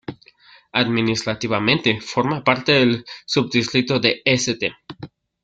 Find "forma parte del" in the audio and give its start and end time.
2.01-3.05